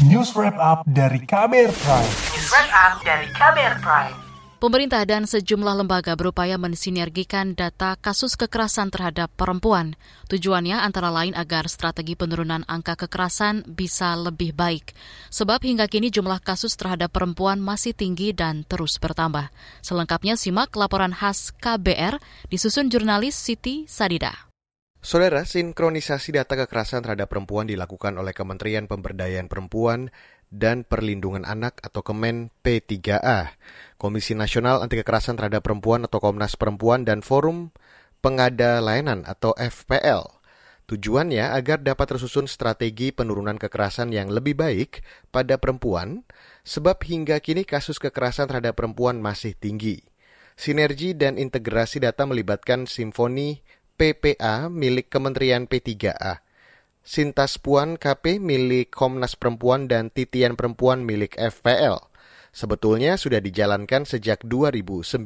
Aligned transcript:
News 0.00 0.32
Wrap 0.32 0.56
Up 0.56 0.88
dari 0.88 1.20
KBR 1.28 1.76
Prime. 1.76 2.08
News 2.32 2.48
Wrap 2.48 2.72
Up 2.72 2.94
dari 3.04 3.28
KBR 3.36 3.84
Prime. 3.84 4.16
Pemerintah 4.56 5.04
dan 5.04 5.28
sejumlah 5.28 5.76
lembaga 5.76 6.16
berupaya 6.16 6.56
mensinergikan 6.56 7.52
data 7.52 8.00
kasus 8.00 8.32
kekerasan 8.40 8.88
terhadap 8.88 9.28
perempuan. 9.36 10.00
Tujuannya 10.32 10.80
antara 10.80 11.12
lain 11.12 11.36
agar 11.36 11.68
strategi 11.68 12.16
penurunan 12.16 12.64
angka 12.64 12.96
kekerasan 12.96 13.68
bisa 13.68 14.16
lebih 14.16 14.56
baik. 14.56 14.96
Sebab 15.28 15.60
hingga 15.68 15.84
kini 15.84 16.08
jumlah 16.08 16.40
kasus 16.40 16.80
terhadap 16.80 17.12
perempuan 17.12 17.60
masih 17.60 17.92
tinggi 17.92 18.32
dan 18.32 18.64
terus 18.64 18.96
bertambah. 18.96 19.52
Selengkapnya 19.84 20.40
simak 20.40 20.72
laporan 20.80 21.12
khas 21.12 21.52
KBR 21.60 22.16
disusun 22.48 22.88
jurnalis 22.88 23.36
Siti 23.36 23.84
Sadida. 23.84 24.49
Saudara, 25.00 25.48
sinkronisasi 25.48 26.36
data 26.36 26.60
kekerasan 26.60 27.00
terhadap 27.00 27.32
perempuan 27.32 27.64
dilakukan 27.64 28.20
oleh 28.20 28.36
Kementerian 28.36 28.84
Pemberdayaan 28.84 29.48
Perempuan 29.48 30.12
dan 30.52 30.84
Perlindungan 30.84 31.48
Anak 31.48 31.80
atau 31.80 32.04
Kemen 32.04 32.52
P3A, 32.60 33.56
Komisi 33.96 34.36
Nasional 34.36 34.84
Anti 34.84 35.00
Kekerasan 35.00 35.40
Terhadap 35.40 35.64
Perempuan 35.64 36.04
atau 36.04 36.20
Komnas 36.20 36.52
Perempuan 36.52 37.08
dan 37.08 37.24
Forum 37.24 37.72
Pengada 38.20 38.84
Layanan 38.84 39.24
atau 39.24 39.56
FPL. 39.56 40.36
Tujuannya 40.84 41.48
agar 41.48 41.80
dapat 41.80 42.12
tersusun 42.12 42.44
strategi 42.44 43.08
penurunan 43.08 43.56
kekerasan 43.56 44.12
yang 44.12 44.28
lebih 44.28 44.52
baik 44.52 45.00
pada 45.32 45.56
perempuan, 45.56 46.28
sebab 46.60 47.00
hingga 47.08 47.40
kini 47.40 47.64
kasus 47.64 47.96
kekerasan 47.96 48.52
terhadap 48.52 48.76
perempuan 48.76 49.16
masih 49.16 49.56
tinggi. 49.56 50.04
Sinergi 50.60 51.16
dan 51.16 51.40
integrasi 51.40 52.04
data 52.04 52.28
melibatkan 52.28 52.84
simfoni 52.84 53.64
PPA 54.00 54.72
milik 54.72 55.12
Kementerian 55.12 55.68
P3A, 55.68 56.40
Sintas 57.04 57.60
Puan 57.60 58.00
KP 58.00 58.40
milik 58.40 58.88
Komnas 58.88 59.36
Perempuan 59.36 59.92
dan 59.92 60.08
Titian 60.08 60.56
Perempuan 60.56 61.04
milik 61.04 61.36
FPL. 61.36 62.00
Sebetulnya 62.48 63.20
sudah 63.20 63.44
dijalankan 63.44 64.08
sejak 64.08 64.40
2019. 64.48 65.20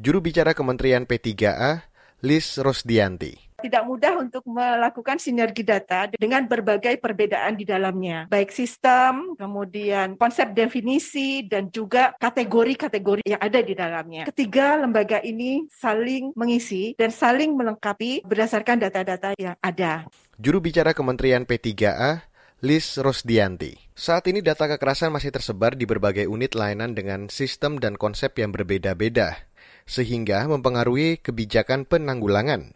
Juru 0.00 0.18
bicara 0.24 0.56
Kementerian 0.56 1.04
P3A, 1.04 1.84
Liz 2.24 2.56
Rosdianti 2.56 3.53
tidak 3.64 3.88
mudah 3.88 4.20
untuk 4.20 4.44
melakukan 4.44 5.16
sinergi 5.16 5.64
data 5.64 6.12
dengan 6.12 6.44
berbagai 6.44 7.00
perbedaan 7.00 7.56
di 7.56 7.64
dalamnya, 7.64 8.28
baik 8.28 8.52
sistem, 8.52 9.32
kemudian 9.40 10.20
konsep 10.20 10.52
definisi, 10.52 11.48
dan 11.48 11.72
juga 11.72 12.12
kategori-kategori 12.20 13.24
yang 13.24 13.40
ada 13.40 13.60
di 13.64 13.72
dalamnya. 13.72 14.28
Ketiga, 14.28 14.76
lembaga 14.76 15.24
ini 15.24 15.64
saling 15.72 16.36
mengisi 16.36 16.92
dan 17.00 17.08
saling 17.08 17.56
melengkapi 17.56 18.20
berdasarkan 18.28 18.84
data-data 18.84 19.32
yang 19.40 19.56
ada. 19.64 20.04
Juru 20.36 20.60
bicara 20.60 20.92
Kementerian 20.92 21.48
P3A, 21.48 22.28
Liz 22.60 23.00
Rosdianti. 23.00 23.80
Saat 23.96 24.28
ini 24.28 24.44
data 24.44 24.68
kekerasan 24.68 25.14
masih 25.14 25.32
tersebar 25.32 25.78
di 25.78 25.86
berbagai 25.88 26.26
unit 26.28 26.52
layanan 26.52 26.92
dengan 26.92 27.32
sistem 27.32 27.78
dan 27.78 27.94
konsep 27.94 28.34
yang 28.36 28.50
berbeda-beda, 28.50 29.46
sehingga 29.86 30.44
mempengaruhi 30.50 31.20
kebijakan 31.20 31.86
penanggulangan. 31.86 32.74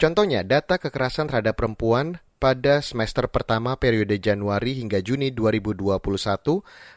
Contohnya, 0.00 0.40
data 0.40 0.80
kekerasan 0.80 1.28
terhadap 1.28 1.60
perempuan 1.60 2.24
pada 2.40 2.80
semester 2.80 3.28
pertama 3.28 3.76
periode 3.76 4.16
Januari 4.16 4.80
hingga 4.80 5.04
Juni 5.04 5.28
2021 5.28 5.92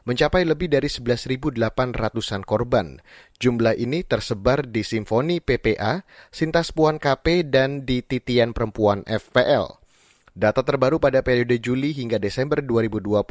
mencapai 0.07 0.47
lebih 0.47 0.71
dari 0.71 0.87
11.800-an 0.87 2.47
korban. 2.47 3.03
Jumlah 3.43 3.75
ini 3.75 4.07
tersebar 4.07 4.63
di 4.71 4.87
Simfoni 4.87 5.43
PPA, 5.43 6.07
Sintas 6.31 6.71
Puan 6.71 6.95
KP, 6.95 7.43
dan 7.43 7.83
di 7.83 7.99
Titian 8.07 8.55
Perempuan 8.55 9.03
FPL. 9.03 9.82
Data 10.33 10.65
terbaru 10.65 10.97
pada 10.97 11.21
periode 11.21 11.61
Juli 11.61 11.93
hingga 11.93 12.17
Desember 12.17 12.57
2021, 12.57 13.21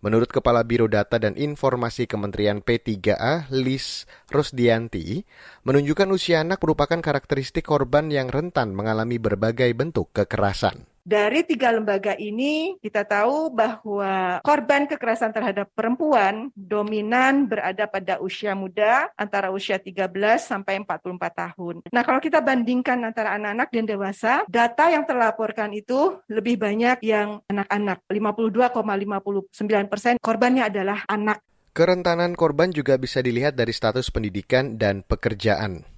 menurut 0.00 0.32
Kepala 0.32 0.64
Biro 0.64 0.88
Data 0.88 1.20
dan 1.20 1.36
Informasi 1.36 2.08
Kementerian 2.08 2.64
P3A, 2.64 3.52
Lis 3.52 4.08
Rosdianti, 4.32 5.28
menunjukkan 5.68 6.08
usia 6.08 6.40
anak 6.40 6.64
merupakan 6.64 7.04
karakteristik 7.04 7.68
korban 7.68 8.08
yang 8.08 8.32
rentan 8.32 8.72
mengalami 8.72 9.20
berbagai 9.20 9.68
bentuk 9.76 10.08
kekerasan. 10.16 10.88
Dari 11.08 11.40
tiga 11.40 11.72
lembaga 11.72 12.12
ini, 12.20 12.76
kita 12.84 13.00
tahu 13.00 13.48
bahwa 13.48 14.44
korban 14.44 14.84
kekerasan 14.84 15.32
terhadap 15.32 15.72
perempuan 15.72 16.52
dominan 16.52 17.48
berada 17.48 17.88
pada 17.88 18.20
usia 18.20 18.52
muda, 18.52 19.08
antara 19.16 19.48
usia 19.48 19.80
13 19.80 20.04
sampai 20.36 20.84
44 20.84 21.32
tahun. 21.32 21.80
Nah, 21.88 22.04
kalau 22.04 22.20
kita 22.20 22.44
bandingkan 22.44 23.00
antara 23.08 23.40
anak-anak 23.40 23.72
dan 23.72 23.84
dewasa, 23.88 24.32
data 24.52 24.92
yang 24.92 25.08
terlaporkan 25.08 25.72
itu 25.72 26.20
lebih 26.28 26.60
banyak 26.60 27.00
yang 27.00 27.40
anak-anak. 27.48 28.04
52,59 28.12 29.88
persen 29.88 30.20
korbannya 30.20 30.68
adalah 30.68 31.08
anak. 31.08 31.40
Kerentanan 31.72 32.36
korban 32.36 32.68
juga 32.68 33.00
bisa 33.00 33.24
dilihat 33.24 33.56
dari 33.56 33.72
status 33.72 34.12
pendidikan 34.12 34.76
dan 34.76 35.00
pekerjaan 35.00 35.88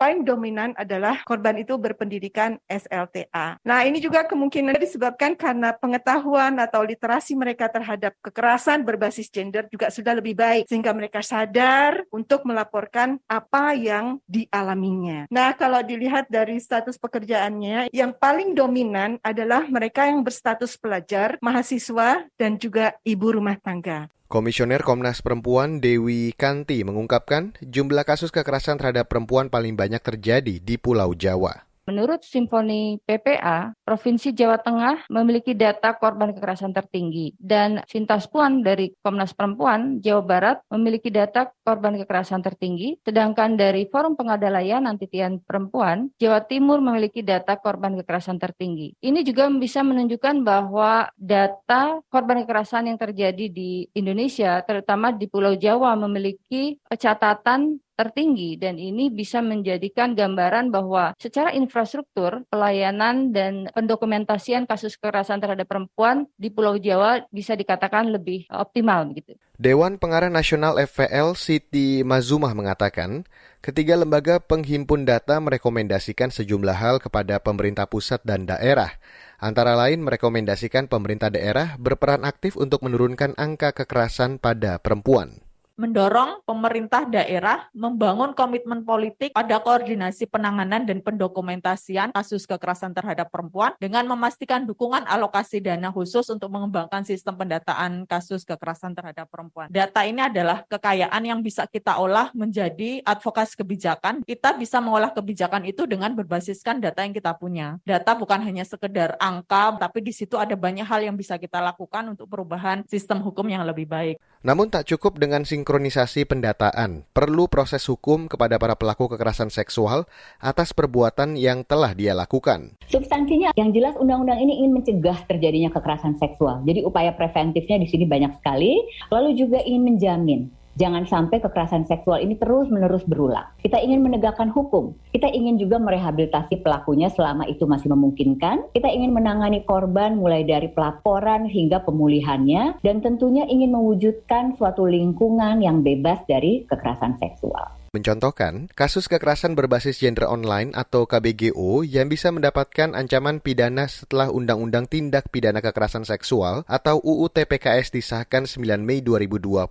paling 0.00 0.24
dominan 0.24 0.72
adalah 0.80 1.20
korban 1.28 1.60
itu 1.60 1.76
berpendidikan 1.76 2.56
SLTA. 2.64 3.60
Nah, 3.60 3.84
ini 3.84 4.00
juga 4.00 4.24
kemungkinan 4.24 4.80
disebabkan 4.80 5.36
karena 5.36 5.76
pengetahuan 5.76 6.56
atau 6.56 6.80
literasi 6.80 7.36
mereka 7.36 7.68
terhadap 7.68 8.16
kekerasan 8.24 8.80
berbasis 8.80 9.28
gender 9.28 9.68
juga 9.68 9.92
sudah 9.92 10.16
lebih 10.16 10.32
baik 10.32 10.64
sehingga 10.64 10.96
mereka 10.96 11.20
sadar 11.20 12.08
untuk 12.08 12.48
melaporkan 12.48 13.20
apa 13.28 13.76
yang 13.76 14.16
dialaminya. 14.24 15.28
Nah, 15.28 15.52
kalau 15.52 15.84
dilihat 15.84 16.32
dari 16.32 16.56
status 16.56 16.96
pekerjaannya, 16.96 17.92
yang 17.92 18.16
paling 18.16 18.56
dominan 18.56 19.20
adalah 19.20 19.68
mereka 19.68 20.08
yang 20.08 20.24
berstatus 20.24 20.80
pelajar, 20.80 21.36
mahasiswa, 21.44 22.24
dan 22.40 22.56
juga 22.56 22.96
ibu 23.04 23.36
rumah 23.36 23.60
tangga. 23.60 24.08
Komisioner 24.30 24.86
Komnas 24.86 25.26
Perempuan 25.26 25.82
Dewi 25.82 26.30
Kanti 26.38 26.86
mengungkapkan 26.86 27.50
jumlah 27.66 28.06
kasus 28.06 28.30
kekerasan 28.30 28.78
terhadap 28.78 29.10
perempuan 29.10 29.50
paling 29.50 29.74
banyak 29.74 29.89
terjadi 29.98 30.60
di 30.60 30.76
Pulau 30.78 31.16
Jawa. 31.16 31.70
Menurut 31.90 32.22
Simfoni 32.22 33.02
PPA, 33.02 33.74
Provinsi 33.82 34.30
Jawa 34.30 34.62
Tengah 34.62 35.10
memiliki 35.10 35.58
data 35.58 35.90
korban 35.98 36.30
kekerasan 36.30 36.70
tertinggi 36.70 37.34
dan 37.34 37.82
Sintas 37.90 38.30
Puan 38.30 38.62
dari 38.62 38.94
Komnas 39.02 39.34
Perempuan 39.34 39.98
Jawa 39.98 40.22
Barat 40.22 40.56
memiliki 40.70 41.10
data 41.10 41.50
korban 41.66 41.98
kekerasan 41.98 42.46
tertinggi, 42.46 42.94
sedangkan 43.02 43.58
dari 43.58 43.90
Forum 43.90 44.14
Pengadalaian 44.14 44.86
Antitian 44.86 45.42
Perempuan 45.42 46.14
Jawa 46.22 46.46
Timur 46.46 46.78
memiliki 46.78 47.26
data 47.26 47.58
korban 47.58 47.98
kekerasan 47.98 48.38
tertinggi. 48.38 48.94
Ini 49.02 49.26
juga 49.26 49.50
bisa 49.50 49.82
menunjukkan 49.82 50.46
bahwa 50.46 51.10
data 51.18 51.98
korban 52.06 52.46
kekerasan 52.46 52.86
yang 52.86 53.02
terjadi 53.02 53.50
di 53.50 53.90
Indonesia, 53.98 54.62
terutama 54.62 55.10
di 55.10 55.26
Pulau 55.26 55.58
Jawa, 55.58 55.98
memiliki 55.98 56.78
catatan 56.86 57.82
tertinggi 58.00 58.56
dan 58.56 58.80
ini 58.80 59.12
bisa 59.12 59.44
menjadikan 59.44 60.16
gambaran 60.16 60.72
bahwa 60.72 61.12
secara 61.20 61.52
infrastruktur 61.52 62.48
pelayanan 62.48 63.28
dan 63.28 63.68
pendokumentasian 63.76 64.64
kasus 64.64 64.96
kekerasan 64.96 65.36
terhadap 65.44 65.68
perempuan 65.68 66.24
di 66.40 66.48
Pulau 66.48 66.80
Jawa 66.80 67.20
bisa 67.28 67.52
dikatakan 67.52 68.08
lebih 68.08 68.48
optimal 68.48 69.12
begitu. 69.12 69.36
Dewan 69.60 70.00
Pengarah 70.00 70.32
Nasional 70.32 70.80
FPL 70.80 71.36
Siti 71.36 72.00
Mazumah 72.00 72.56
mengatakan, 72.56 73.28
ketiga 73.60 74.00
lembaga 74.00 74.40
penghimpun 74.40 75.04
data 75.04 75.36
merekomendasikan 75.36 76.32
sejumlah 76.32 76.80
hal 76.80 76.96
kepada 76.96 77.36
pemerintah 77.44 77.84
pusat 77.84 78.24
dan 78.24 78.48
daerah. 78.48 78.96
Antara 79.36 79.76
lain 79.76 80.00
merekomendasikan 80.00 80.88
pemerintah 80.88 81.28
daerah 81.28 81.76
berperan 81.76 82.24
aktif 82.24 82.56
untuk 82.56 82.80
menurunkan 82.80 83.36
angka 83.36 83.76
kekerasan 83.76 84.40
pada 84.40 84.80
perempuan 84.80 85.44
mendorong 85.80 86.44
pemerintah 86.44 87.08
daerah 87.08 87.64
membangun 87.72 88.36
komitmen 88.36 88.84
politik 88.84 89.32
pada 89.32 89.56
koordinasi 89.64 90.28
penanganan 90.28 90.84
dan 90.84 91.00
pendokumentasian 91.00 92.12
kasus 92.12 92.44
kekerasan 92.44 92.92
terhadap 92.92 93.32
perempuan 93.32 93.72
dengan 93.80 94.04
memastikan 94.04 94.68
dukungan 94.68 95.08
alokasi 95.08 95.64
dana 95.64 95.88
khusus 95.88 96.28
untuk 96.28 96.52
mengembangkan 96.52 97.00
sistem 97.08 97.40
pendataan 97.40 98.04
kasus 98.04 98.44
kekerasan 98.44 98.92
terhadap 98.92 99.24
perempuan. 99.32 99.72
Data 99.72 100.04
ini 100.04 100.20
adalah 100.20 100.68
kekayaan 100.68 101.22
yang 101.24 101.40
bisa 101.40 101.64
kita 101.64 101.96
olah 101.96 102.28
menjadi 102.36 103.00
advokasi 103.00 103.56
kebijakan. 103.56 104.20
Kita 104.28 104.52
bisa 104.60 104.84
mengolah 104.84 105.16
kebijakan 105.16 105.64
itu 105.64 105.88
dengan 105.88 106.12
berbasiskan 106.12 106.84
data 106.84 107.00
yang 107.00 107.16
kita 107.16 107.32
punya. 107.40 107.80
Data 107.88 108.12
bukan 108.12 108.44
hanya 108.44 108.68
sekedar 108.68 109.16
angka, 109.16 109.80
tapi 109.80 110.04
di 110.04 110.12
situ 110.12 110.36
ada 110.36 110.52
banyak 110.52 110.84
hal 110.84 111.08
yang 111.08 111.16
bisa 111.16 111.40
kita 111.40 111.64
lakukan 111.64 112.12
untuk 112.12 112.28
perubahan 112.28 112.84
sistem 112.84 113.24
hukum 113.24 113.48
yang 113.48 113.64
lebih 113.64 113.88
baik. 113.88 114.20
Namun 114.44 114.68
tak 114.68 114.84
cukup 114.84 115.16
dengan 115.16 115.46
sinkronisasi 115.48 115.69
sinkronisasi 115.70 116.26
pendataan. 116.26 117.06
Perlu 117.14 117.46
proses 117.46 117.86
hukum 117.86 118.26
kepada 118.26 118.58
para 118.58 118.74
pelaku 118.74 119.06
kekerasan 119.14 119.54
seksual 119.54 120.02
atas 120.42 120.74
perbuatan 120.74 121.38
yang 121.38 121.62
telah 121.62 121.94
dia 121.94 122.10
lakukan. 122.10 122.74
Substansinya 122.90 123.54
yang 123.54 123.70
jelas 123.70 123.94
undang-undang 123.94 124.42
ini 124.42 124.66
ingin 124.66 124.74
mencegah 124.74 125.22
terjadinya 125.30 125.70
kekerasan 125.70 126.18
seksual. 126.18 126.66
Jadi 126.66 126.82
upaya 126.82 127.14
preventifnya 127.14 127.78
di 127.78 127.86
sini 127.86 128.02
banyak 128.02 128.42
sekali. 128.42 128.82
Lalu 129.14 129.38
juga 129.38 129.62
ingin 129.62 129.94
menjamin 129.94 130.50
Jangan 130.78 131.08
sampai 131.08 131.42
kekerasan 131.42 131.88
seksual 131.88 132.22
ini 132.22 132.38
terus-menerus 132.38 133.02
berulang. 133.08 133.48
Kita 133.58 133.80
ingin 133.82 134.06
menegakkan 134.06 134.52
hukum. 134.52 134.94
Kita 135.10 135.26
ingin 135.26 135.58
juga 135.58 135.82
merehabilitasi 135.82 136.62
pelakunya 136.62 137.10
selama 137.10 137.48
itu 137.50 137.66
masih 137.66 137.90
memungkinkan. 137.90 138.70
Kita 138.70 138.86
ingin 138.86 139.10
menangani 139.10 139.66
korban 139.66 140.14
mulai 140.20 140.46
dari 140.46 140.70
pelaporan 140.70 141.48
hingga 141.48 141.82
pemulihannya 141.82 142.78
dan 142.86 143.02
tentunya 143.02 143.48
ingin 143.50 143.74
mewujudkan 143.74 144.54
suatu 144.54 144.86
lingkungan 144.86 145.58
yang 145.58 145.82
bebas 145.82 146.22
dari 146.28 146.62
kekerasan 146.68 147.18
seksual 147.18 147.79
mencontohkan 147.90 148.70
kasus 148.78 149.10
kekerasan 149.10 149.58
berbasis 149.58 149.98
gender 149.98 150.30
online 150.30 150.70
atau 150.78 151.10
KBGO 151.10 151.82
yang 151.82 152.06
bisa 152.06 152.30
mendapatkan 152.30 152.94
ancaman 152.94 153.42
pidana 153.42 153.90
setelah 153.90 154.30
Undang-Undang 154.30 154.86
Tindak 154.86 155.28
Pidana 155.34 155.58
Kekerasan 155.58 156.06
Seksual 156.06 156.62
atau 156.70 157.02
UU 157.02 157.26
TPKS 157.34 157.90
disahkan 157.90 158.46
9 158.46 158.78
Mei 158.82 159.02
2022. 159.02 159.66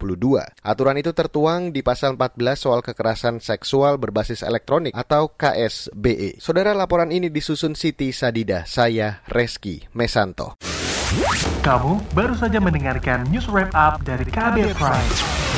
Aturan 0.60 1.00
itu 1.00 1.16
tertuang 1.16 1.72
di 1.72 1.80
pasal 1.80 2.20
14 2.20 2.60
soal 2.60 2.80
kekerasan 2.84 3.40
seksual 3.40 3.96
berbasis 3.96 4.44
elektronik 4.44 4.92
atau 4.92 5.32
KSBE. 5.32 6.44
Saudara 6.44 6.76
laporan 6.76 7.16
ini 7.16 7.32
disusun 7.32 7.74
Siti 7.74 8.12
Sadida, 8.12 8.68
saya 8.68 9.24
Reski 9.32 9.88
Mesanto. 9.96 10.79
Kamu 11.66 12.06
baru 12.14 12.38
saja 12.38 12.62
mendengarkan 12.62 13.26
news 13.34 13.50
wrap 13.50 13.74
up 13.74 14.06
dari 14.06 14.22
Kabel 14.30 14.70
Prime. 14.78 15.10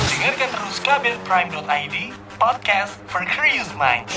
Dengarkan 0.08 0.48
terus 0.48 0.80
kbrprime.id, 0.80 1.96
podcast 2.40 2.96
for 3.12 3.20
curious 3.28 3.68
minds. 3.76 4.16